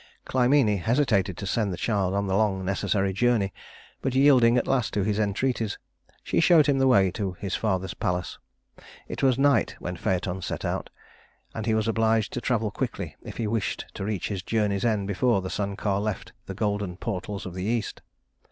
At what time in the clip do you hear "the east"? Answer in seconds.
17.53-18.01